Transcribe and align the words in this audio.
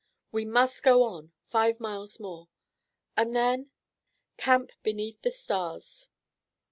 We 0.31 0.45
must 0.45 0.81
go 0.81 1.03
on; 1.03 1.31
five 1.43 1.79
miles 1.79 2.19
more." 2.19 2.49
"And 3.15 3.35
then—" 3.35 3.69
"Camp 4.37 4.71
beneath 4.81 5.21
the 5.21 5.29
stars." 5.29 6.09